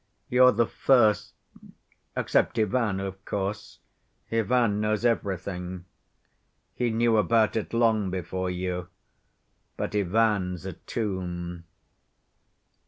You're 0.29 0.51
the 0.51 0.65
first, 0.65 1.35
except 2.17 2.57
Ivan, 2.57 2.99
of 2.99 3.23
course—Ivan 3.23 4.79
knows 4.81 5.05
everything. 5.05 5.85
He 6.73 6.89
knew 6.89 7.17
about 7.17 7.55
it 7.55 7.71
long 7.71 8.09
before 8.09 8.49
you. 8.49 8.87
But 9.77 9.93
Ivan's 9.93 10.65
a 10.65 10.73
tomb." 10.73 11.65